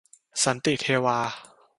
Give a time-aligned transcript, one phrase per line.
[0.43, 1.19] สันติเทวา